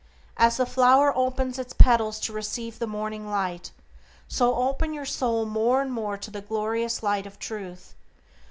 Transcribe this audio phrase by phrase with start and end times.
[0.37, 3.71] As the flower opens its petals to receive the morning light,
[4.27, 7.93] so open your soul more and more to the glorious light of Truth.